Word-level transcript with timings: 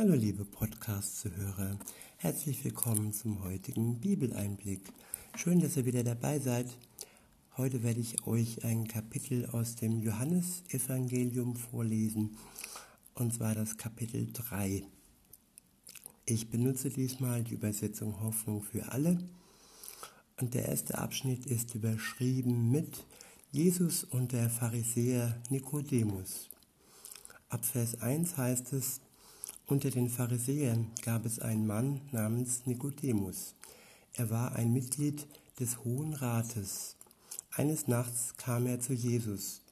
Hallo 0.00 0.14
liebe 0.14 0.46
Podcast-Zuhörer, 0.46 1.78
herzlich 2.16 2.64
willkommen 2.64 3.12
zum 3.12 3.44
heutigen 3.44 4.00
Bibeleinblick. 4.00 4.80
Schön, 5.36 5.60
dass 5.60 5.76
ihr 5.76 5.84
wieder 5.84 6.02
dabei 6.02 6.38
seid. 6.38 6.74
Heute 7.58 7.82
werde 7.82 8.00
ich 8.00 8.26
euch 8.26 8.64
ein 8.64 8.88
Kapitel 8.88 9.44
aus 9.50 9.76
dem 9.76 10.00
Johannesevangelium 10.00 11.54
vorlesen, 11.54 12.38
und 13.12 13.34
zwar 13.34 13.54
das 13.54 13.76
Kapitel 13.76 14.32
3. 14.32 14.84
Ich 16.24 16.48
benutze 16.48 16.88
diesmal 16.88 17.44
die 17.44 17.52
Übersetzung 17.52 18.22
Hoffnung 18.22 18.62
für 18.62 18.90
alle 18.90 19.18
und 20.40 20.54
der 20.54 20.66
erste 20.66 20.96
Abschnitt 20.96 21.44
ist 21.44 21.74
überschrieben 21.74 22.70
mit 22.70 23.04
Jesus 23.52 24.04
und 24.04 24.32
der 24.32 24.48
Pharisäer 24.48 25.36
Nikodemus. 25.50 26.48
Ab 27.50 27.66
Vers 27.66 28.00
1 28.00 28.38
heißt 28.38 28.72
es, 28.72 29.02
unter 29.70 29.90
den 29.90 30.08
Pharisäern 30.08 30.90
gab 31.02 31.24
es 31.24 31.38
einen 31.38 31.66
Mann 31.66 32.00
namens 32.10 32.66
Nikodemus. 32.66 33.54
Er 34.14 34.30
war 34.30 34.56
ein 34.56 34.72
Mitglied 34.72 35.26
des 35.60 35.84
Hohen 35.84 36.14
Rates. 36.14 36.96
Eines 37.52 37.86
Nachts 37.86 38.34
kam 38.36 38.66
er 38.66 38.80
zu 38.80 38.92
Jesus. 38.92 39.62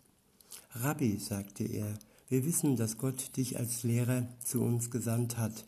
Rabbi, 0.72 1.18
sagte 1.18 1.64
er, 1.64 1.98
wir 2.28 2.44
wissen, 2.44 2.76
dass 2.76 2.98
Gott 2.98 3.36
dich 3.36 3.58
als 3.58 3.82
Lehrer 3.82 4.28
zu 4.44 4.62
uns 4.62 4.90
gesandt 4.90 5.38
hat, 5.38 5.64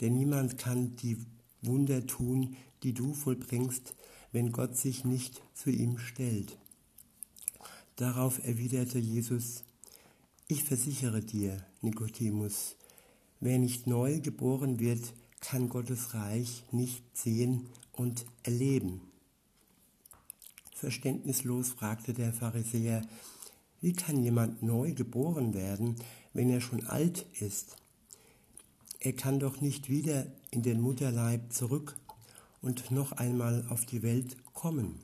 denn 0.00 0.16
niemand 0.16 0.58
kann 0.58 0.96
die 0.96 1.18
Wunder 1.60 2.06
tun, 2.06 2.56
die 2.82 2.94
du 2.94 3.14
vollbringst, 3.14 3.94
wenn 4.32 4.50
Gott 4.50 4.76
sich 4.76 5.04
nicht 5.04 5.42
zu 5.54 5.70
ihm 5.70 5.98
stellt. 5.98 6.58
Darauf 7.96 8.44
erwiderte 8.44 8.98
Jesus, 8.98 9.62
ich 10.48 10.64
versichere 10.64 11.20
dir, 11.20 11.64
Nikodemus, 11.82 12.76
Wer 13.44 13.58
nicht 13.58 13.88
neu 13.88 14.20
geboren 14.20 14.78
wird, 14.78 15.14
kann 15.40 15.68
Gottes 15.68 16.14
Reich 16.14 16.62
nicht 16.70 17.02
sehen 17.12 17.66
und 17.90 18.24
erleben. 18.44 19.00
Verständnislos 20.76 21.70
fragte 21.70 22.14
der 22.14 22.32
Pharisäer, 22.32 23.02
wie 23.80 23.94
kann 23.94 24.22
jemand 24.22 24.62
neu 24.62 24.92
geboren 24.92 25.54
werden, 25.54 25.96
wenn 26.32 26.50
er 26.50 26.60
schon 26.60 26.86
alt 26.86 27.26
ist? 27.40 27.76
Er 29.00 29.12
kann 29.12 29.40
doch 29.40 29.60
nicht 29.60 29.88
wieder 29.88 30.28
in 30.52 30.62
den 30.62 30.80
Mutterleib 30.80 31.52
zurück 31.52 31.96
und 32.60 32.92
noch 32.92 33.10
einmal 33.10 33.66
auf 33.70 33.86
die 33.86 34.04
Welt 34.04 34.36
kommen. 34.52 35.00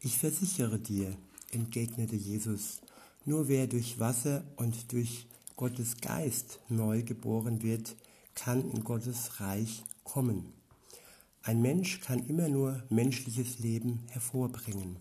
Ich 0.00 0.16
versichere 0.16 0.78
dir, 0.78 1.14
entgegnete 1.50 2.16
Jesus, 2.16 2.80
nur 3.26 3.48
wer 3.48 3.66
durch 3.66 3.98
Wasser 3.98 4.42
und 4.56 4.90
durch 4.94 5.26
Gottes 5.60 5.98
Geist 6.00 6.58
neu 6.70 7.02
geboren 7.02 7.62
wird, 7.62 7.94
kann 8.34 8.70
in 8.70 8.82
Gottes 8.82 9.40
Reich 9.40 9.84
kommen. 10.04 10.54
Ein 11.42 11.60
Mensch 11.60 12.00
kann 12.00 12.26
immer 12.28 12.48
nur 12.48 12.82
menschliches 12.88 13.58
Leben 13.58 14.06
hervorbringen. 14.08 14.96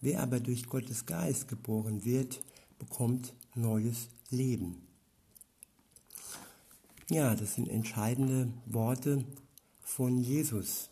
Wer 0.00 0.22
aber 0.22 0.40
durch 0.40 0.64
Gottes 0.66 1.04
Geist 1.04 1.46
geboren 1.48 2.06
wird, 2.06 2.42
bekommt 2.78 3.34
neues 3.54 4.08
Leben. 4.30 4.80
Ja, 7.10 7.34
das 7.34 7.56
sind 7.56 7.68
entscheidende 7.68 8.50
Worte 8.64 9.26
von 9.82 10.16
Jesus. 10.16 10.88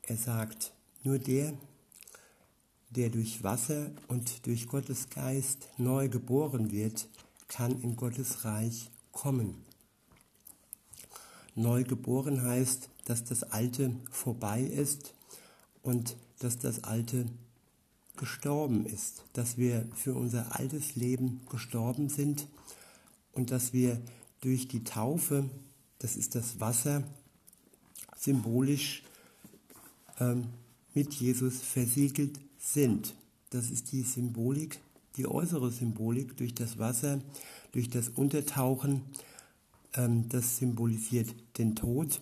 Er 0.00 0.16
sagt, 0.16 0.72
nur 1.02 1.18
der, 1.18 1.52
der 2.88 3.10
durch 3.10 3.44
Wasser 3.44 3.90
und 4.08 4.46
durch 4.46 4.66
Gottes 4.66 5.10
Geist 5.10 5.68
neu 5.76 6.08
geboren 6.08 6.72
wird, 6.72 7.06
kann 7.48 7.80
in 7.82 7.96
Gottes 7.96 8.44
Reich 8.44 8.90
kommen. 9.12 9.64
Neugeboren 11.54 12.42
heißt, 12.42 12.90
dass 13.04 13.24
das 13.24 13.42
Alte 13.44 13.96
vorbei 14.10 14.62
ist 14.62 15.14
und 15.82 16.16
dass 16.38 16.58
das 16.58 16.84
Alte 16.84 17.26
gestorben 18.16 18.86
ist, 18.86 19.24
dass 19.32 19.56
wir 19.56 19.86
für 19.94 20.14
unser 20.14 20.58
altes 20.58 20.96
Leben 20.96 21.40
gestorben 21.48 22.08
sind 22.08 22.46
und 23.32 23.50
dass 23.50 23.72
wir 23.72 24.00
durch 24.40 24.68
die 24.68 24.84
Taufe, 24.84 25.48
das 25.98 26.16
ist 26.16 26.34
das 26.34 26.60
Wasser, 26.60 27.04
symbolisch 28.16 29.02
ähm, 30.18 30.48
mit 30.94 31.14
Jesus 31.14 31.60
versiegelt 31.60 32.38
sind. 32.58 33.14
Das 33.50 33.70
ist 33.70 33.92
die 33.92 34.02
Symbolik 34.02 34.80
die 35.16 35.26
äußere 35.26 35.70
Symbolik 35.70 36.36
durch 36.36 36.54
das 36.54 36.78
Wasser, 36.78 37.20
durch 37.72 37.88
das 37.90 38.08
Untertauchen, 38.08 39.02
ähm, 39.94 40.28
das 40.28 40.58
symbolisiert 40.58 41.34
den 41.58 41.74
Tod 41.74 42.20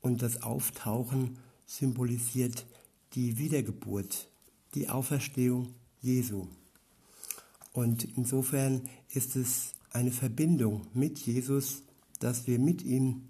und 0.00 0.22
das 0.22 0.42
Auftauchen 0.42 1.38
symbolisiert 1.66 2.66
die 3.14 3.38
Wiedergeburt, 3.38 4.28
die 4.74 4.88
Auferstehung 4.88 5.74
Jesu. 6.00 6.48
Und 7.72 8.04
insofern 8.16 8.82
ist 9.10 9.36
es 9.36 9.72
eine 9.90 10.10
Verbindung 10.10 10.86
mit 10.94 11.18
Jesus, 11.18 11.82
dass 12.20 12.46
wir 12.46 12.58
mit 12.58 12.82
ihm 12.82 13.28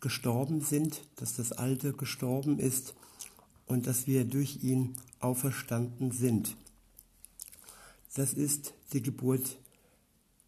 gestorben 0.00 0.60
sind, 0.60 1.02
dass 1.16 1.34
das 1.34 1.52
Alte 1.52 1.92
gestorben 1.92 2.58
ist 2.58 2.94
und 3.66 3.86
dass 3.86 4.06
wir 4.06 4.24
durch 4.24 4.62
ihn 4.62 4.94
auferstanden 5.20 6.10
sind. 6.10 6.56
Das 8.14 8.32
ist 8.32 8.74
die 8.92 9.02
Geburt, 9.02 9.58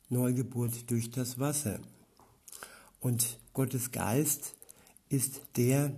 Neugeburt 0.08 0.88
durch 0.88 1.10
das 1.10 1.40
Wasser. 1.40 1.80
Und 3.00 3.40
Gottes 3.54 3.90
Geist 3.90 4.54
ist 5.08 5.40
der, 5.56 5.92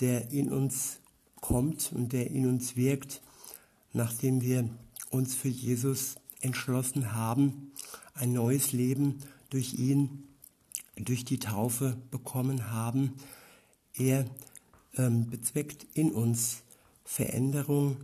der 0.00 0.30
in 0.30 0.52
uns 0.52 0.98
kommt 1.40 1.90
und 1.94 2.12
der 2.12 2.30
in 2.30 2.46
uns 2.46 2.76
wirkt, 2.76 3.22
nachdem 3.94 4.42
wir 4.42 4.68
uns 5.08 5.34
für 5.34 5.48
Jesus 5.48 6.16
entschlossen 6.42 7.14
haben, 7.14 7.72
ein 8.12 8.34
neues 8.34 8.72
Leben 8.72 9.20
durch 9.48 9.72
ihn, 9.78 10.28
durch 10.96 11.24
die 11.24 11.38
Taufe 11.38 11.96
bekommen 12.10 12.72
haben. 12.72 13.14
Er 13.94 14.26
ähm, 14.98 15.30
bezweckt 15.30 15.86
in 15.94 16.12
uns 16.12 16.62
Veränderung, 17.04 17.96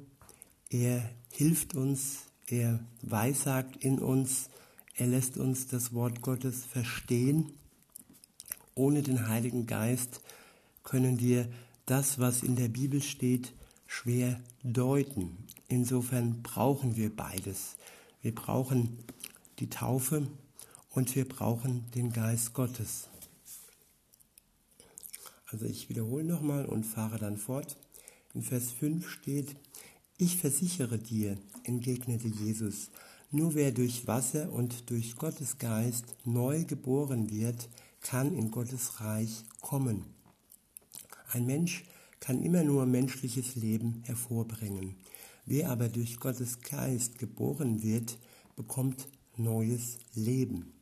er 0.70 1.10
hilft 1.30 1.74
uns 1.74 2.22
er 2.46 2.80
weissagt 3.02 3.76
in 3.76 3.98
uns, 3.98 4.48
er 4.94 5.08
lässt 5.08 5.36
uns 5.36 5.66
das 5.66 5.92
Wort 5.92 6.22
Gottes 6.22 6.64
verstehen. 6.64 7.52
Ohne 8.74 9.02
den 9.02 9.28
Heiligen 9.28 9.66
Geist 9.66 10.20
können 10.82 11.20
wir 11.20 11.48
das, 11.86 12.18
was 12.18 12.42
in 12.42 12.56
der 12.56 12.68
Bibel 12.68 13.02
steht, 13.02 13.52
schwer 13.86 14.40
deuten. 14.62 15.46
Insofern 15.68 16.42
brauchen 16.42 16.96
wir 16.96 17.14
beides. 17.14 17.76
Wir 18.22 18.34
brauchen 18.34 18.98
die 19.58 19.70
Taufe 19.70 20.26
und 20.90 21.14
wir 21.14 21.28
brauchen 21.28 21.90
den 21.92 22.12
Geist 22.12 22.54
Gottes. 22.54 23.08
Also 25.46 25.66
ich 25.66 25.88
wiederhole 25.88 26.24
nochmal 26.24 26.66
und 26.66 26.84
fahre 26.84 27.18
dann 27.18 27.36
fort. 27.36 27.76
In 28.34 28.42
Vers 28.42 28.70
5 28.72 29.08
steht, 29.08 29.56
ich 30.18 30.38
versichere 30.38 30.98
dir, 30.98 31.38
entgegnete 31.66 32.28
Jesus, 32.28 32.91
nur 33.31 33.54
wer 33.54 33.72
durch 33.72 34.06
Wasser 34.06 34.53
und 34.53 34.88
durch 34.91 35.16
Gottes 35.16 35.59
Geist 35.59 36.04
neu 36.25 36.65
geboren 36.65 37.31
wird, 37.31 37.69
kann 38.00 38.34
in 38.37 38.50
Gottes 38.50 39.00
Reich 39.00 39.44
kommen. 39.60 40.05
Ein 41.32 41.47
Mensch 41.47 41.84
kann 42.21 42.43
immer 42.43 42.62
nur 42.62 42.87
menschliches 42.87 43.56
Leben 43.56 44.03
hervorbringen. 44.05 44.97
Wer 45.44 45.71
aber 45.71 45.88
durch 45.88 46.19
Gottes 46.19 46.60
Geist 46.60 47.19
geboren 47.19 47.82
wird, 47.82 48.19
bekommt 48.56 49.09
neues 49.37 49.99
Leben. 50.15 50.72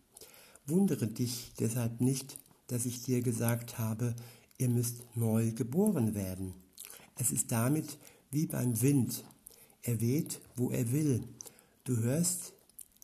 Wundere 0.67 1.07
dich 1.07 1.53
deshalb 1.59 2.01
nicht, 2.01 2.39
dass 2.69 2.87
ich 2.87 3.03
dir 3.03 3.21
gesagt 3.21 3.79
habe, 3.79 4.15
ihr 4.59 4.69
müsst 4.69 5.03
neu 5.17 5.53
geboren 5.53 6.15
werden. 6.15 6.55
Es 7.17 7.31
ist 7.31 7.53
damit 7.53 7.99
wie 8.31 8.47
beim 8.47 8.81
Wind. 8.81 9.25
Er 9.87 10.01
weht, 10.01 10.41
wo 10.57 10.71
er 10.71 10.93
will. 10.93 11.23
Du 11.85 11.99
hörst 11.99 12.55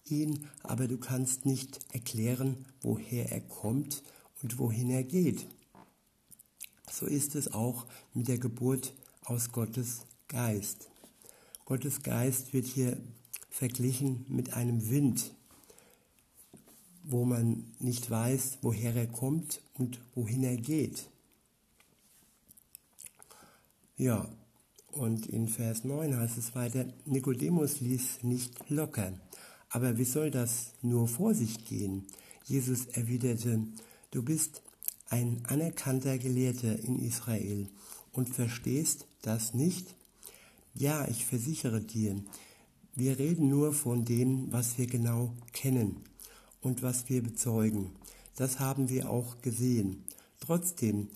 ihn, 0.06 0.48
aber 0.62 0.88
du 0.88 0.96
kannst 0.96 1.44
nicht 1.44 1.78
erklären, 1.92 2.64
woher 2.80 3.30
er 3.30 3.42
kommt 3.42 4.02
und 4.42 4.58
wohin 4.58 4.88
er 4.88 5.04
geht. 5.04 5.46
So 6.90 7.04
ist 7.04 7.34
es 7.34 7.52
auch 7.52 7.86
mit 8.14 8.28
der 8.28 8.38
Geburt 8.38 8.94
aus 9.24 9.52
Gottes 9.52 10.06
Geist. 10.28 10.88
Gottes 11.66 12.02
Geist 12.02 12.54
wird 12.54 12.66
hier 12.66 12.96
verglichen 13.50 14.24
mit 14.28 14.54
einem 14.54 14.88
Wind, 14.88 15.34
wo 17.02 17.26
man 17.26 17.74
nicht 17.78 18.10
weiß, 18.10 18.58
woher 18.62 18.96
er 18.96 19.06
kommt 19.06 19.60
und 19.74 20.00
wohin 20.14 20.44
er 20.44 20.56
geht. 20.56 21.10
Ja, 23.98 24.30
und 24.92 25.26
in 25.26 25.48
Vers 25.48 25.84
9 25.84 26.16
heißt 26.16 26.38
es 26.38 26.54
weiter, 26.54 26.86
Nikodemus 27.04 27.80
ließ 27.80 28.22
nicht 28.22 28.68
locker. 28.68 29.12
Aber 29.68 29.98
wie 29.98 30.04
soll 30.04 30.30
das 30.30 30.72
nur 30.82 31.08
vor 31.08 31.34
sich 31.34 31.64
gehen? 31.64 32.06
Jesus 32.44 32.86
erwiderte, 32.86 33.60
du 34.10 34.22
bist 34.22 34.62
ein 35.08 35.42
anerkannter 35.46 36.18
Gelehrter 36.18 36.78
in 36.78 36.98
Israel 36.98 37.68
und 38.12 38.28
verstehst 38.28 39.06
das 39.22 39.54
nicht? 39.54 39.94
Ja, 40.74 41.06
ich 41.08 41.26
versichere 41.26 41.80
dir, 41.80 42.22
wir 42.94 43.18
reden 43.18 43.48
nur 43.48 43.72
von 43.72 44.04
dem, 44.04 44.52
was 44.52 44.78
wir 44.78 44.86
genau 44.86 45.32
kennen 45.52 45.96
und 46.60 46.82
was 46.82 47.08
wir 47.08 47.22
bezeugen. 47.22 47.92
Das 48.36 48.58
haben 48.58 48.88
wir 48.88 49.10
auch 49.10 49.40
gesehen. 49.42 50.04
Trotzdem 50.40 51.08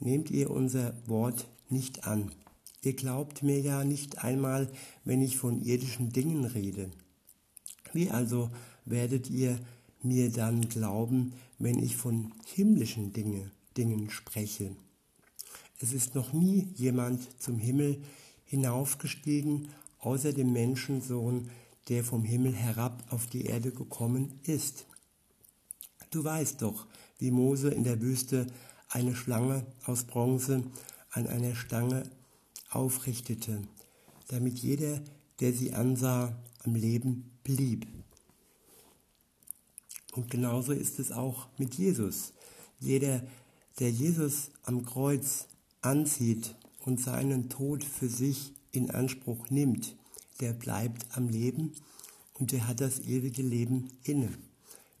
nehmt 0.00 0.30
ihr 0.30 0.50
unser 0.50 0.94
Wort 1.06 1.48
nicht 1.68 2.06
an. 2.06 2.32
Ihr 2.82 2.94
glaubt 2.94 3.42
mir 3.42 3.60
ja 3.60 3.84
nicht 3.84 4.18
einmal, 4.18 4.70
wenn 5.04 5.20
ich 5.20 5.36
von 5.36 5.62
irdischen 5.62 6.12
Dingen 6.12 6.44
rede. 6.44 6.90
Wie 7.92 8.10
also 8.10 8.50
werdet 8.84 9.30
ihr 9.30 9.58
mir 10.02 10.30
dann 10.30 10.68
glauben, 10.68 11.32
wenn 11.58 11.78
ich 11.78 11.96
von 11.96 12.32
himmlischen 12.54 13.12
Dinge, 13.12 13.50
Dingen 13.76 14.10
spreche? 14.10 14.76
Es 15.80 15.92
ist 15.92 16.14
noch 16.14 16.32
nie 16.32 16.68
jemand 16.74 17.40
zum 17.40 17.58
Himmel 17.58 18.02
hinaufgestiegen, 18.44 19.68
außer 20.00 20.32
dem 20.32 20.52
Menschensohn, 20.52 21.50
der 21.88 22.04
vom 22.04 22.24
Himmel 22.24 22.54
herab 22.54 23.04
auf 23.10 23.26
die 23.26 23.46
Erde 23.46 23.72
gekommen 23.72 24.38
ist. 24.44 24.86
Du 26.10 26.22
weißt 26.24 26.62
doch, 26.62 26.86
wie 27.18 27.30
Mose 27.30 27.70
in 27.70 27.84
der 27.84 28.00
Wüste 28.00 28.46
eine 28.88 29.14
Schlange 29.14 29.66
aus 29.84 30.04
Bronze 30.04 30.64
an 31.10 31.26
einer 31.26 31.54
Stange 31.54 32.04
aufrichtete, 32.70 33.62
damit 34.28 34.58
jeder, 34.58 35.00
der 35.40 35.52
sie 35.52 35.72
ansah, 35.72 36.36
am 36.64 36.74
Leben 36.74 37.30
blieb. 37.44 37.86
Und 40.12 40.30
genauso 40.30 40.72
ist 40.72 40.98
es 40.98 41.12
auch 41.12 41.48
mit 41.58 41.74
Jesus. 41.74 42.32
Jeder, 42.80 43.22
der 43.78 43.90
Jesus 43.90 44.50
am 44.64 44.84
Kreuz 44.84 45.46
ansieht 45.80 46.56
und 46.84 47.00
seinen 47.00 47.48
Tod 47.48 47.84
für 47.84 48.08
sich 48.08 48.52
in 48.72 48.90
Anspruch 48.90 49.50
nimmt, 49.50 49.96
der 50.40 50.52
bleibt 50.52 51.06
am 51.16 51.28
Leben 51.28 51.72
und 52.34 52.52
der 52.52 52.66
hat 52.66 52.80
das 52.80 53.00
ewige 53.00 53.42
Leben 53.42 53.90
inne. 54.02 54.30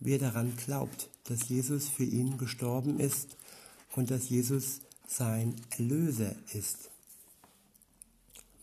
Wer 0.00 0.18
daran 0.18 0.56
glaubt, 0.56 1.10
dass 1.24 1.48
Jesus 1.48 1.88
für 1.88 2.04
ihn 2.04 2.38
gestorben 2.38 3.00
ist 3.00 3.36
und 3.96 4.10
dass 4.10 4.28
Jesus 4.28 4.80
sein 5.06 5.54
Erlöser 5.70 6.34
ist. 6.52 6.90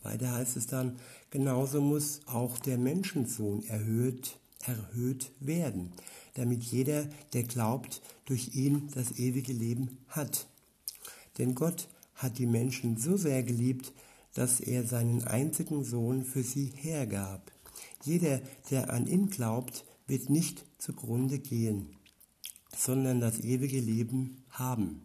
Weiter 0.06 0.32
heißt 0.32 0.56
es 0.56 0.66
dann, 0.66 0.98
genauso 1.30 1.80
muss 1.80 2.20
auch 2.26 2.58
der 2.58 2.78
Menschensohn 2.78 3.64
erhöht, 3.64 4.38
erhöht 4.64 5.32
werden, 5.40 5.92
damit 6.34 6.62
jeder, 6.62 7.06
der 7.32 7.42
glaubt, 7.42 8.00
durch 8.24 8.54
ihn 8.54 8.88
das 8.94 9.18
ewige 9.18 9.52
Leben 9.52 9.98
hat. 10.08 10.46
Denn 11.38 11.54
Gott 11.54 11.88
hat 12.14 12.38
die 12.38 12.46
Menschen 12.46 12.96
so 12.96 13.16
sehr 13.16 13.42
geliebt, 13.42 13.92
dass 14.34 14.60
er 14.60 14.84
seinen 14.84 15.24
einzigen 15.24 15.84
Sohn 15.84 16.24
für 16.24 16.42
sie 16.42 16.72
hergab. 16.76 17.50
Jeder, 18.04 18.40
der 18.70 18.90
an 18.90 19.06
ihn 19.06 19.28
glaubt, 19.28 19.84
wird 20.06 20.30
nicht 20.30 20.64
zugrunde 20.78 21.38
gehen, 21.38 21.96
sondern 22.76 23.20
das 23.20 23.40
ewige 23.40 23.80
Leben 23.80 24.44
haben. 24.50 25.02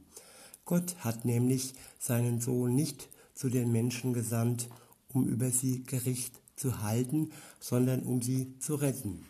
Gott 0.65 0.95
hat 0.99 1.25
nämlich 1.25 1.73
seinen 1.97 2.39
Sohn 2.39 2.75
nicht 2.75 3.09
zu 3.33 3.49
den 3.49 3.71
Menschen 3.71 4.13
gesandt, 4.13 4.69
um 5.13 5.27
über 5.27 5.49
sie 5.51 5.83
Gericht 5.83 6.39
zu 6.55 6.81
halten, 6.81 7.31
sondern 7.59 8.03
um 8.03 8.21
sie 8.21 8.57
zu 8.59 8.75
retten. 8.75 9.25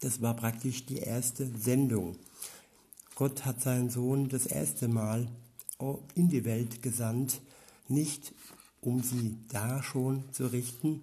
Das 0.00 0.22
war 0.22 0.34
praktisch 0.34 0.86
die 0.86 0.98
erste 0.98 1.46
Sendung. 1.58 2.16
Gott 3.14 3.44
hat 3.44 3.60
seinen 3.60 3.90
Sohn 3.90 4.28
das 4.28 4.46
erste 4.46 4.88
Mal 4.88 5.28
in 6.14 6.28
die 6.28 6.44
Welt 6.44 6.82
gesandt, 6.82 7.40
nicht 7.88 8.32
um 8.80 9.02
sie 9.02 9.36
da 9.48 9.82
schon 9.82 10.24
zu 10.32 10.46
richten, 10.46 11.02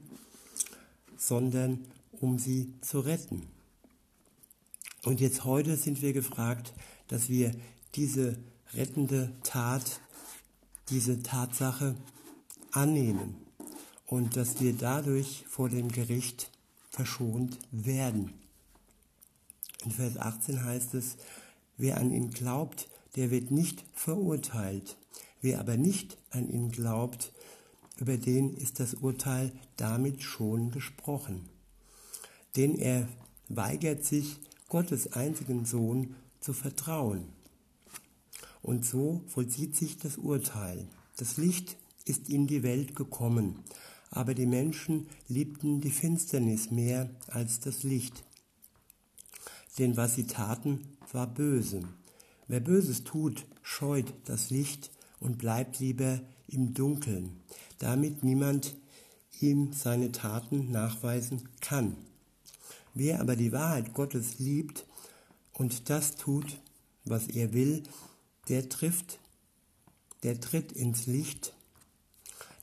sondern 1.17 1.85
um 2.11 2.39
sie 2.39 2.73
zu 2.81 2.99
retten. 2.99 3.43
Und 5.03 5.19
jetzt 5.19 5.45
heute 5.45 5.77
sind 5.77 6.01
wir 6.01 6.13
gefragt, 6.13 6.73
dass 7.07 7.29
wir 7.29 7.51
diese 7.95 8.37
rettende 8.73 9.31
Tat, 9.43 10.01
diese 10.89 11.21
Tatsache 11.21 11.95
annehmen 12.71 13.35
und 14.05 14.37
dass 14.37 14.59
wir 14.61 14.73
dadurch 14.73 15.45
vor 15.47 15.69
dem 15.69 15.91
Gericht 15.91 16.51
verschont 16.89 17.57
werden. 17.71 18.33
In 19.83 19.91
Vers 19.91 20.17
18 20.17 20.63
heißt 20.63 20.93
es, 20.95 21.17
wer 21.77 21.97
an 21.97 22.11
ihn 22.11 22.31
glaubt, 22.31 22.89
der 23.15 23.31
wird 23.31 23.51
nicht 23.51 23.83
verurteilt. 23.93 24.97
Wer 25.41 25.59
aber 25.59 25.77
nicht 25.77 26.17
an 26.31 26.49
ihn 26.49 26.71
glaubt, 26.71 27.31
über 27.99 28.17
den 28.17 28.55
ist 28.55 28.79
das 28.79 28.95
Urteil 28.95 29.51
damit 29.75 30.23
schon 30.23 30.71
gesprochen. 30.71 31.49
Denn 32.55 32.77
er 32.77 33.07
weigert 33.49 34.03
sich, 34.03 34.37
Gottes 34.69 35.13
einzigen 35.13 35.65
Sohn 35.65 36.15
zu 36.39 36.53
vertrauen. 36.53 37.29
Und 38.61 38.85
so 38.85 39.21
vollzieht 39.27 39.75
sich 39.75 39.97
das 39.97 40.17
Urteil. 40.17 40.87
Das 41.15 41.37
Licht 41.37 41.77
ist 42.07 42.29
in 42.29 42.47
die 42.47 42.63
Welt 42.63 42.95
gekommen, 42.95 43.59
aber 44.11 44.33
die 44.33 44.45
Menschen 44.45 45.07
liebten 45.27 45.81
die 45.81 45.91
Finsternis 45.91 46.71
mehr 46.71 47.09
als 47.27 47.59
das 47.59 47.83
Licht. 47.83 48.23
Denn 49.77 49.97
was 49.97 50.15
sie 50.15 50.25
taten, 50.25 50.81
war 51.11 51.27
böse. 51.27 51.81
Wer 52.47 52.61
Böses 52.61 53.03
tut, 53.03 53.45
scheut 53.61 54.13
das 54.25 54.49
Licht 54.49 54.91
und 55.19 55.37
bleibt 55.37 55.79
lieber 55.79 56.21
im 56.47 56.73
Dunkeln, 56.73 57.41
damit 57.79 58.23
niemand 58.23 58.75
ihm 59.39 59.73
seine 59.73 60.11
Taten 60.11 60.71
nachweisen 60.71 61.49
kann. 61.59 61.97
Wer 62.93 63.19
aber 63.19 63.35
die 63.35 63.51
Wahrheit 63.51 63.93
Gottes 63.93 64.39
liebt 64.39 64.85
und 65.53 65.89
das 65.89 66.15
tut, 66.15 66.59
was 67.05 67.27
er 67.27 67.53
will, 67.53 67.83
der 68.47 68.69
trifft, 68.69 69.19
der 70.23 70.39
tritt 70.39 70.71
ins 70.71 71.05
Licht, 71.05 71.53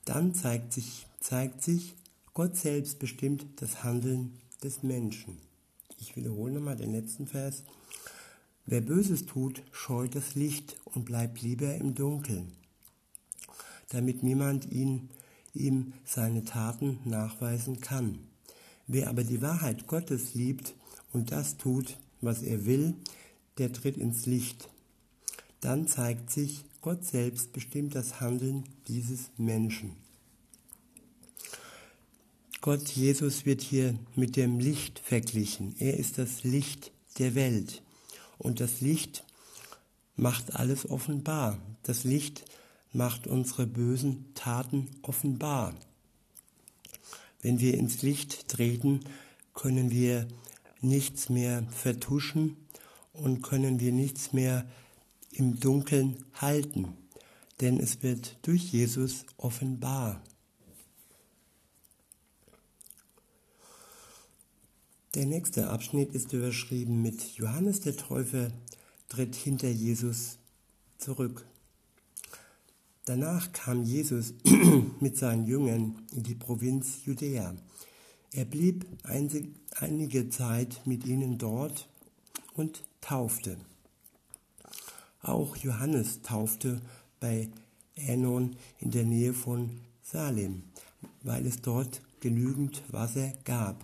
dann 0.04 0.34
zeigt 0.34 0.72
sich, 0.72 1.06
zeigt 1.20 1.62
sich, 1.62 1.94
Gott 2.32 2.56
selbst 2.56 2.98
bestimmt 2.98 3.46
das 3.56 3.84
Handeln 3.84 4.38
des 4.62 4.82
Menschen. 4.82 5.38
Ich 6.00 6.16
wiederhole 6.16 6.52
nochmal 6.52 6.76
den 6.76 6.92
letzten 6.92 7.26
Vers. 7.26 7.62
Wer 8.66 8.80
Böses 8.80 9.26
tut, 9.26 9.62
scheut 9.73 10.14
das 10.14 10.34
Licht 10.34 10.76
und 10.84 11.04
bleibt 11.04 11.42
lieber 11.42 11.75
im 11.75 11.94
Dunkeln, 11.94 12.52
damit 13.90 14.23
niemand 14.23 14.70
ihn, 14.70 15.11
ihm 15.52 15.92
seine 16.04 16.44
Taten 16.44 16.99
nachweisen 17.04 17.80
kann. 17.80 18.18
Wer 18.87 19.08
aber 19.08 19.25
die 19.25 19.42
Wahrheit 19.42 19.87
Gottes 19.87 20.34
liebt 20.34 20.75
und 21.12 21.30
das 21.30 21.56
tut, 21.56 21.96
was 22.20 22.42
er 22.42 22.66
will, 22.66 22.94
der 23.58 23.73
tritt 23.73 23.96
ins 23.96 24.26
Licht. 24.26 24.68
Dann 25.61 25.87
zeigt 25.87 26.30
sich, 26.30 26.64
Gott 26.85 27.03
selbst 27.03 27.55
bestimmt 27.55 27.95
das 27.95 28.21
Handeln 28.21 28.64
dieses 28.88 29.31
Menschen. 29.38 29.97
Gott 32.61 32.87
Jesus 32.91 33.47
wird 33.47 33.62
hier 33.62 33.99
mit 34.17 34.37
dem 34.37 34.59
Licht 34.59 34.99
verglichen. 34.99 35.75
Er 35.79 35.97
ist 35.97 36.19
das 36.19 36.45
Licht 36.45 36.93
der 37.19 37.35
Welt. 37.35 37.83
Und 38.37 38.61
das 38.61 38.83
Licht 38.83 39.25
macht 40.14 40.57
alles 40.57 40.91
offenbar. 40.91 41.59
Das 41.85 42.05
Licht 42.05 42.45
macht 42.93 43.26
unsere 43.26 43.67
bösen 43.67 44.35
Taten 44.35 44.91
offenbar. 45.00 45.73
Wenn 47.41 47.61
wir 47.61 47.79
ins 47.79 48.03
Licht 48.03 48.49
treten, 48.49 49.00
können 49.55 49.91
wir 49.91 50.29
nichts 50.83 51.31
mehr 51.31 51.62
vertuschen 51.71 52.59
und 53.14 53.41
können 53.41 53.81
wir 53.81 53.93
nichts 53.93 54.35
mehr 54.35 54.67
im 55.35 55.61
Dunkeln 55.61 56.25
halten, 56.35 56.97
denn 57.61 57.79
es 57.79 58.03
wird 58.03 58.38
durch 58.43 58.73
Jesus 58.73 59.26
offenbar. 59.37 60.23
Der 65.14 65.26
nächste 65.26 65.71
Abschnitt 65.71 66.12
ist 66.12 66.33
überschrieben 66.33 67.00
mit 67.00 67.23
Johannes 67.37 67.81
der 67.81 67.97
Täufer 67.97 68.50
tritt 69.09 69.37
hinter 69.37 69.69
Jesus 69.69 70.38
zurück. 70.99 71.47
Danach 73.05 73.53
kam 73.53 73.85
Jesus 73.85 74.35
mit 75.00 75.17
seinen 75.17 75.47
Jüngern 75.47 76.03
in 76.11 76.23
die 76.23 76.35
Provinz 76.35 77.05
Judäa. 77.05 77.55
Er 78.33 78.45
blieb 78.45 78.87
einige 79.05 80.31
Zeit 80.31 80.81
mit 80.85 81.07
ihnen 81.07 81.38
dort 81.38 81.88
und 82.55 82.83
taufte. 83.00 83.57
Auch 85.25 85.57
Johannes 85.57 86.21
taufte 86.21 86.83
bei 87.19 87.49
Änon 87.95 88.57
in 88.78 88.90
der 88.90 89.04
Nähe 89.04 89.33
von 89.33 89.81
Salem, 90.02 90.64
weil 91.23 91.47
es 91.47 91.62
dort 91.62 92.02
genügend 92.21 92.83
Wasser 92.93 93.33
gab. 93.45 93.83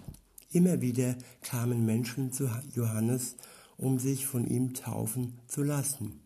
Immer 0.52 0.82
wieder 0.82 1.16
kamen 1.40 1.86
Menschen 1.86 2.30
zu 2.30 2.50
Johannes, 2.74 3.36
um 3.78 3.98
sich 3.98 4.26
von 4.26 4.46
ihm 4.46 4.74
taufen 4.74 5.38
zu 5.46 5.62
lassen. 5.62 6.20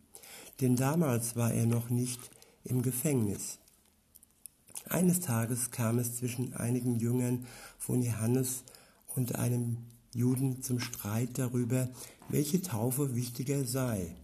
Denn 0.60 0.74
damals 0.74 1.36
war 1.36 1.52
er 1.54 1.66
noch 1.66 1.90
nicht 1.90 2.18
im 2.64 2.82
Gefängnis. 2.82 3.60
Eines 4.88 5.20
Tages 5.20 5.70
kam 5.70 6.00
es 6.00 6.16
zwischen 6.16 6.54
einigen 6.54 6.96
Jüngern 6.96 7.46
von 7.78 8.02
Johannes 8.02 8.64
und 9.14 9.36
einem 9.36 9.76
Juden 10.12 10.60
zum 10.60 10.80
Streit 10.80 11.38
darüber, 11.38 11.88
welche 12.28 12.62
Taufe 12.62 13.14
wichtiger 13.14 13.64
sei. 13.64 14.16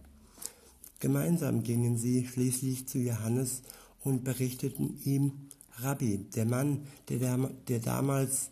Gemeinsam 1.01 1.63
gingen 1.63 1.97
sie 1.97 2.27
schließlich 2.27 2.87
zu 2.87 2.99
Johannes 2.99 3.63
und 4.03 4.23
berichteten 4.23 4.99
ihm, 5.03 5.49
Rabbi, 5.77 6.19
der 6.35 6.45
Mann, 6.45 6.85
der, 7.09 7.37
der 7.67 7.79
damals 7.79 8.51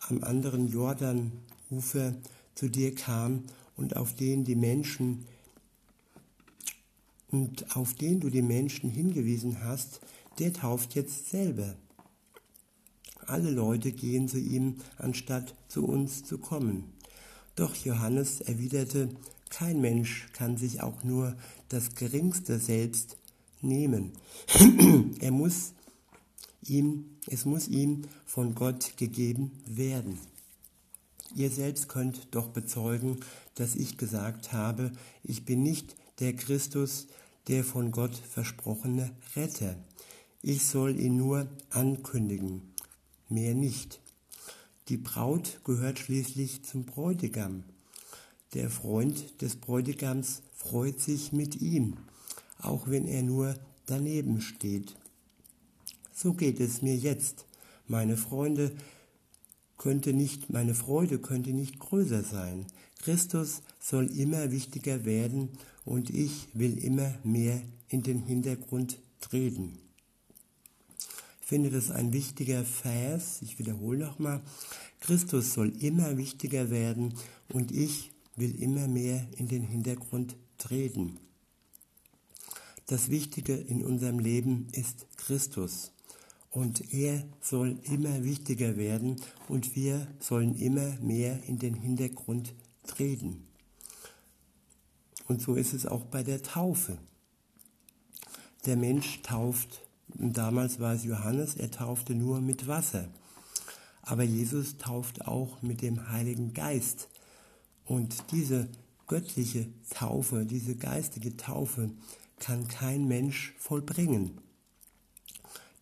am 0.00 0.22
anderen 0.22 0.68
Jordanufer 0.68 2.14
zu 2.54 2.68
dir 2.68 2.94
kam 2.94 3.44
und 3.78 3.96
auf 3.96 4.14
den 4.14 4.44
die 4.44 4.56
Menschen 4.56 5.24
und 7.30 7.74
auf 7.74 7.94
den 7.94 8.20
du 8.20 8.28
die 8.28 8.42
Menschen 8.42 8.90
hingewiesen 8.90 9.64
hast, 9.64 10.00
der 10.38 10.52
tauft 10.52 10.94
jetzt 10.94 11.30
selber. 11.30 11.76
Alle 13.24 13.50
Leute 13.50 13.92
gehen 13.92 14.28
zu 14.28 14.38
ihm, 14.38 14.76
anstatt 14.98 15.54
zu 15.68 15.86
uns 15.86 16.24
zu 16.24 16.36
kommen. 16.36 16.92
Doch 17.54 17.74
Johannes 17.74 18.42
erwiderte, 18.42 19.08
kein 19.48 19.80
Mensch 19.80 20.28
kann 20.32 20.56
sich 20.56 20.82
auch 20.82 21.04
nur 21.04 21.36
das 21.70 21.94
geringste 21.94 22.58
selbst 22.58 23.16
nehmen. 23.62 24.12
er 25.20 25.30
muss 25.30 25.72
ihm, 26.62 27.16
es 27.26 27.46
muss 27.46 27.68
ihm 27.68 28.02
von 28.26 28.54
Gott 28.54 28.96
gegeben 28.96 29.52
werden. 29.66 30.18
Ihr 31.34 31.50
selbst 31.50 31.88
könnt 31.88 32.28
doch 32.32 32.48
bezeugen, 32.48 33.20
dass 33.54 33.76
ich 33.76 33.96
gesagt 33.96 34.52
habe, 34.52 34.92
ich 35.22 35.44
bin 35.44 35.62
nicht 35.62 35.96
der 36.18 36.34
Christus, 36.34 37.06
der 37.48 37.64
von 37.64 37.92
Gott 37.92 38.16
versprochene 38.16 39.10
Retter. 39.36 39.76
Ich 40.42 40.64
soll 40.64 40.98
ihn 40.98 41.16
nur 41.16 41.48
ankündigen, 41.70 42.74
mehr 43.28 43.54
nicht. 43.54 44.00
Die 44.88 44.96
Braut 44.96 45.60
gehört 45.64 46.00
schließlich 46.00 46.64
zum 46.64 46.84
Bräutigam. 46.84 47.62
Der 48.54 48.70
Freund 48.70 49.40
des 49.40 49.54
Bräutigams 49.54 50.42
freut 50.60 51.00
sich 51.00 51.32
mit 51.32 51.60
ihm, 51.60 51.96
auch 52.60 52.88
wenn 52.88 53.06
er 53.06 53.22
nur 53.22 53.54
daneben 53.86 54.40
steht. 54.40 54.94
So 56.14 56.34
geht 56.34 56.60
es 56.60 56.82
mir 56.82 56.96
jetzt. 56.96 57.46
Meine 57.88 58.16
Freunde 58.16 58.72
könnte 59.78 60.12
nicht, 60.12 60.50
meine 60.50 60.74
Freude 60.74 61.18
könnte 61.18 61.50
nicht 61.50 61.78
größer 61.78 62.22
sein. 62.22 62.66
Christus 62.98 63.62
soll 63.80 64.06
immer 64.16 64.50
wichtiger 64.50 65.04
werden 65.04 65.48
und 65.84 66.10
ich 66.10 66.48
will 66.52 66.78
immer 66.78 67.14
mehr 67.24 67.60
in 67.88 68.02
den 68.02 68.22
Hintergrund 68.22 68.98
treten 69.20 69.78
finde 71.50 71.70
das 71.70 71.90
ein 71.90 72.12
wichtiger 72.12 72.64
Vers. 72.64 73.42
Ich 73.42 73.58
wiederhole 73.58 73.98
nochmal. 73.98 74.40
Christus 75.00 75.52
soll 75.52 75.72
immer 75.82 76.16
wichtiger 76.16 76.70
werden 76.70 77.14
und 77.48 77.72
ich 77.72 78.12
will 78.36 78.54
immer 78.62 78.86
mehr 78.86 79.26
in 79.36 79.48
den 79.48 79.64
Hintergrund 79.64 80.36
treten. 80.60 81.18
Das 82.86 83.10
Wichtige 83.10 83.54
in 83.54 83.84
unserem 83.84 84.18
Leben 84.18 84.68
ist 84.72 85.06
Christus 85.16 85.92
und 86.50 86.92
er 86.92 87.24
soll 87.40 87.78
immer 87.82 88.24
wichtiger 88.24 88.76
werden 88.76 89.20
und 89.48 89.74
wir 89.76 90.06
sollen 90.18 90.56
immer 90.56 90.96
mehr 91.00 91.42
in 91.44 91.58
den 91.58 91.74
Hintergrund 91.74 92.54
treten. 92.86 93.46
Und 95.26 95.42
so 95.42 95.54
ist 95.54 95.72
es 95.72 95.86
auch 95.86 96.04
bei 96.04 96.22
der 96.22 96.42
Taufe. 96.42 96.98
Der 98.66 98.76
Mensch 98.76 99.22
tauft 99.22 99.80
damals 100.14 100.80
war 100.80 100.94
es 100.94 101.04
Johannes, 101.04 101.56
er 101.56 101.70
taufte 101.70 102.14
nur 102.14 102.40
mit 102.40 102.66
Wasser. 102.66 103.08
Aber 104.02 104.22
Jesus 104.22 104.78
tauft 104.78 105.26
auch 105.26 105.62
mit 105.62 105.82
dem 105.82 106.10
Heiligen 106.10 106.52
Geist. 106.52 107.08
Und 107.84 108.32
diese 108.32 108.68
göttliche 109.10 109.66
Taufe, 109.90 110.46
diese 110.46 110.76
geistige 110.76 111.36
Taufe 111.36 111.90
kann 112.38 112.68
kein 112.68 113.08
Mensch 113.08 113.52
vollbringen. 113.58 114.38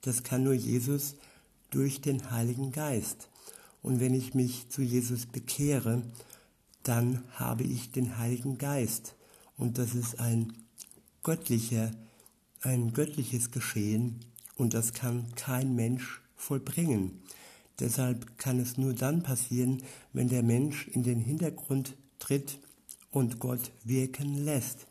Das 0.01 0.23
kann 0.23 0.45
nur 0.45 0.55
Jesus 0.55 1.15
durch 1.69 2.01
den 2.01 2.31
Heiligen 2.31 2.73
Geist. 2.73 3.29
Und 3.83 4.01
wenn 4.01 4.15
ich 4.15 4.33
mich 4.33 4.71
zu 4.71 4.81
Jesus 4.81 5.27
bekehre, 5.27 6.03
dann 6.83 7.23
habe 7.33 7.65
ich 7.65 7.91
den 7.91 8.17
Heiligen 8.17 8.57
Geist. 8.57 9.15
Und 9.59 9.77
das 9.77 9.95
ist 9.95 10.19
ein 10.19 10.55
göttlicher 11.23 11.91
ein 12.63 12.95
göttliches 12.95 13.51
Geschehen 13.51 14.21
und 14.57 14.73
das 14.73 14.95
kann 14.95 15.35
kein 15.35 15.75
Mensch 15.75 16.23
vollbringen. 16.35 17.23
Deshalb 17.79 18.39
kann 18.39 18.59
es 18.59 18.79
nur 18.79 18.95
dann 18.95 19.23
passieren, 19.23 19.83
wenn 20.15 20.29
der 20.29 20.43
Mensch 20.43 20.89
in 20.89 21.03
den 21.03 21.21
Hintergrund 21.21 21.95
tritt 22.19 22.59
und 23.11 23.39
Gott 23.39 23.73
wirken 23.85 24.45
lässt. 24.45 24.87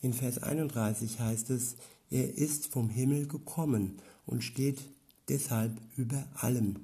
In 0.00 0.12
Vers 0.12 0.38
31 0.38 1.20
heißt 1.20 1.50
es, 1.50 1.76
er 2.10 2.34
ist 2.36 2.66
vom 2.66 2.90
Himmel 2.90 3.26
gekommen 3.26 3.98
und 4.26 4.42
steht 4.42 4.80
deshalb 5.28 5.80
über 5.96 6.26
allem. 6.34 6.76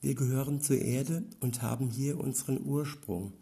Wir 0.00 0.14
gehören 0.14 0.60
zur 0.60 0.78
Erde 0.78 1.22
und 1.40 1.62
haben 1.62 1.88
hier 1.88 2.18
unseren 2.18 2.64
Ursprung. 2.64 3.32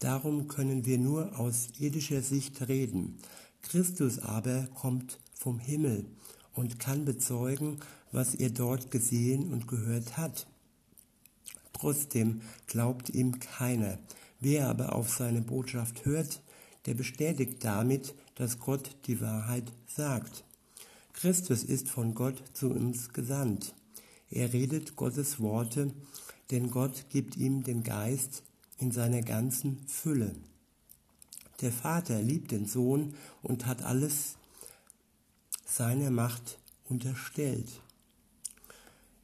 Darum 0.00 0.48
können 0.48 0.84
wir 0.84 0.98
nur 0.98 1.38
aus 1.38 1.68
irdischer 1.78 2.22
Sicht 2.22 2.68
reden. 2.68 3.18
Christus 3.62 4.18
aber 4.18 4.66
kommt 4.74 5.20
vom 5.34 5.58
Himmel 5.58 6.06
und 6.52 6.80
kann 6.80 7.04
bezeugen, 7.04 7.78
was 8.10 8.34
er 8.34 8.50
dort 8.50 8.90
gesehen 8.90 9.52
und 9.52 9.68
gehört 9.68 10.16
hat. 10.16 10.46
Trotzdem 11.80 12.42
glaubt 12.66 13.08
ihm 13.08 13.40
keiner. 13.40 13.98
Wer 14.38 14.68
aber 14.68 14.94
auf 14.94 15.08
seine 15.08 15.40
Botschaft 15.40 16.04
hört, 16.04 16.42
der 16.84 16.92
bestätigt 16.92 17.64
damit, 17.64 18.14
dass 18.34 18.58
Gott 18.58 18.96
die 19.06 19.22
Wahrheit 19.22 19.72
sagt. 19.86 20.44
Christus 21.14 21.64
ist 21.64 21.88
von 21.88 22.14
Gott 22.14 22.42
zu 22.52 22.70
uns 22.70 23.14
gesandt. 23.14 23.74
Er 24.30 24.52
redet 24.52 24.94
Gottes 24.96 25.40
Worte, 25.40 25.90
denn 26.50 26.70
Gott 26.70 27.06
gibt 27.08 27.38
ihm 27.38 27.62
den 27.62 27.82
Geist, 27.82 28.42
in 28.78 28.92
seiner 28.92 29.22
ganzen 29.22 29.78
Fülle. 29.86 30.34
Der 31.62 31.72
Vater 31.72 32.20
liebt 32.20 32.50
den 32.50 32.66
Sohn 32.66 33.14
und 33.42 33.64
hat 33.66 33.82
alles 33.82 34.36
seiner 35.66 36.10
Macht 36.10 36.58
unterstellt. 36.88 37.68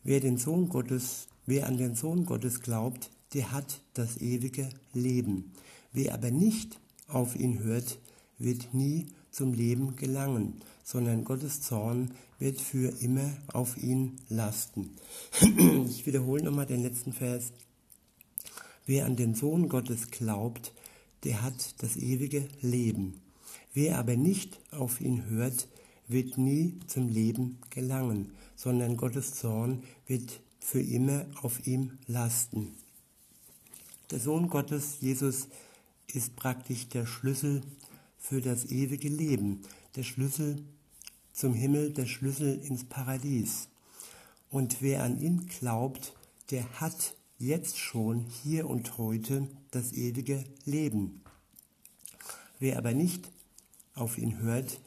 Wer 0.05 0.21
den 0.21 0.39
Sohn 0.39 0.69
Gottes, 0.69 1.29
wer 1.47 1.67
an 1.67 1.79
den 1.79 1.95
Sohn 1.95 2.27
Gottes 2.27 2.61
glaubt, 2.61 3.11
der 3.35 3.53
hat 3.53 3.81
das 3.95 4.19
ewige 4.19 4.69
Leben. 4.93 5.53
Wer 5.93 6.15
aber 6.15 6.31
nicht 6.31 6.79
auf 7.09 7.37
ihn 7.37 7.61
hört, 7.61 7.99
wird 8.39 8.75
nie 8.75 9.07
zum 9.31 9.53
Leben 9.53 9.97
gelangen, 9.97 10.61
sondern 10.85 11.25
Gottes 11.25 11.63
Zorn 11.63 12.13
wird 12.39 12.61
für 12.61 13.01
immer 13.01 13.31
auf 13.53 13.77
ihn 13.77 14.19
lasten. 14.29 14.97
Ich 15.89 16.07
wiederhole 16.07 16.43
nochmal 16.43 16.67
den 16.67 16.83
letzten 16.83 17.13
Vers. 17.13 17.53
Wer 18.85 19.07
an 19.07 19.17
den 19.17 19.35
Sohn 19.35 19.69
Gottes 19.69 20.11
glaubt, 20.11 20.73
der 21.25 21.43
hat 21.43 21.75
das 21.79 21.97
ewige 21.97 22.49
Leben. 22.61 23.21
Wer 23.75 23.99
aber 23.99 24.17
nicht 24.17 24.61
auf 24.71 25.01
ihn 25.01 25.27
hört, 25.27 25.69
wird 26.09 26.39
nie 26.39 26.79
zum 26.87 27.09
Leben 27.09 27.59
gelangen, 27.71 28.33
sondern 28.55 28.97
Gottes 28.97 29.35
Zorn 29.35 29.83
wird 30.07 30.41
für 30.61 30.81
immer 30.81 31.27
auf 31.43 31.67
ihm 31.67 31.99
lasten. 32.07 32.75
Der 34.11 34.21
Sohn 34.21 34.49
Gottes, 34.49 34.99
Jesus, 35.01 35.49
ist 36.13 36.37
praktisch 36.37 36.89
der 36.89 37.07
Schlüssel 37.07 37.63
für 38.19 38.41
das 38.41 38.67
ewige 38.67 39.09
Leben, 39.09 39.63
der 39.97 40.03
Schlüssel 40.03 40.63
zum 41.33 41.55
Himmel, 41.55 41.93
der 41.93 42.07
Schlüssel 42.07 42.61
ins 42.65 42.85
Paradies. 42.85 43.69
Und 44.51 44.81
wer 44.81 45.03
an 45.03 45.21
ihn 45.21 45.47
glaubt, 45.47 46.15
der 46.51 46.81
hat 46.81 47.17
jetzt 47.39 47.79
schon 47.79 48.27
hier 48.43 48.69
und 48.69 48.99
heute 48.99 49.49
das 49.71 49.93
ewige 49.93 50.45
Leben. 50.65 51.23
Wer 52.59 52.79
aber 52.79 52.95
nicht 52.95 53.31
auf 53.95 54.19
ihn 54.19 54.39
hört, 54.39 54.81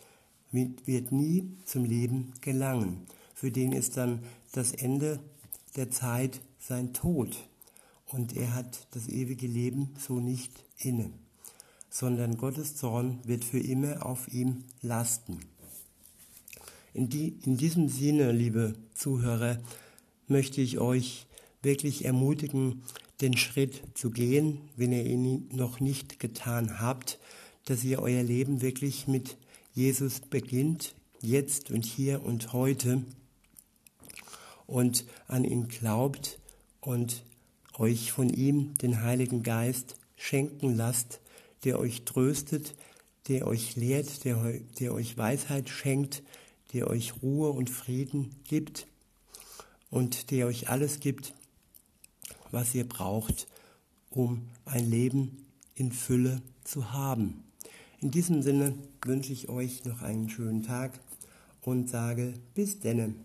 wird 0.51 1.11
nie 1.11 1.51
zum 1.65 1.85
Leben 1.85 2.33
gelangen. 2.41 3.05
Für 3.35 3.51
den 3.51 3.71
ist 3.71 3.97
dann 3.97 4.23
das 4.51 4.71
Ende 4.71 5.19
der 5.75 5.91
Zeit 5.91 6.41
sein 6.59 6.93
Tod. 6.93 7.35
Und 8.05 8.35
er 8.35 8.55
hat 8.55 8.87
das 8.91 9.07
ewige 9.07 9.47
Leben 9.47 9.93
so 9.99 10.19
nicht 10.19 10.63
inne, 10.77 11.11
sondern 11.89 12.37
Gottes 12.37 12.75
Zorn 12.75 13.19
wird 13.23 13.43
für 13.43 13.59
immer 13.59 14.05
auf 14.05 14.27
ihm 14.33 14.63
lasten. 14.81 15.39
In, 16.93 17.09
die, 17.09 17.37
in 17.43 17.57
diesem 17.57 17.87
Sinne, 17.87 18.31
liebe 18.31 18.73
Zuhörer, 18.93 19.59
möchte 20.27 20.61
ich 20.61 20.79
euch 20.79 21.27
wirklich 21.61 22.05
ermutigen, 22.05 22.83
den 23.21 23.35
Schritt 23.35 23.81
zu 23.95 24.11
gehen, 24.11 24.61
wenn 24.75 24.91
ihr 24.91 25.05
ihn 25.05 25.49
noch 25.51 25.79
nicht 25.79 26.19
getan 26.19 26.79
habt, 26.79 27.19
dass 27.65 27.83
ihr 27.83 28.01
euer 28.01 28.23
Leben 28.23 28.61
wirklich 28.61 29.07
mit 29.07 29.37
Jesus 29.73 30.21
beginnt, 30.21 30.95
jetzt 31.21 31.69
und 31.69 31.85
hier 31.85 32.23
und 32.23 32.53
heute 32.53 33.03
und 34.69 35.05
an 35.27 35.43
ihn 35.43 35.67
glaubt 35.67 36.39
und 36.79 37.23
euch 37.77 38.11
von 38.11 38.29
ihm 38.29 38.75
den 38.75 39.01
Heiligen 39.01 39.43
Geist 39.43 39.97
schenken 40.15 40.75
lasst, 40.75 41.21
der 41.63 41.79
euch 41.79 42.05
tröstet, 42.05 42.75
der 43.27 43.47
euch 43.47 43.75
lehrt, 43.75 44.25
der, 44.25 44.59
der 44.79 44.93
euch 44.93 45.17
Weisheit 45.17 45.69
schenkt, 45.69 46.23
der 46.73 46.87
euch 46.87 47.21
Ruhe 47.21 47.49
und 47.49 47.69
Frieden 47.69 48.35
gibt 48.43 48.87
und 49.89 50.31
der 50.31 50.45
euch 50.45 50.69
alles 50.69 50.99
gibt, 50.99 51.33
was 52.51 52.75
ihr 52.75 52.87
braucht, 52.87 53.47
um 54.09 54.47
ein 54.65 54.89
Leben 54.89 55.45
in 55.75 55.91
Fülle 55.91 56.41
zu 56.63 56.91
haben. 56.91 57.43
In 58.01 58.11
diesem 58.11 58.41
Sinne 58.41 58.75
wünsche 59.03 59.33
ich 59.33 59.49
euch 59.49 59.83
noch 59.85 60.01
einen 60.01 60.29
schönen 60.29 60.63
Tag 60.63 60.99
und 61.61 61.89
sage 61.89 62.33
bis 62.53 62.79
denne. 62.79 63.15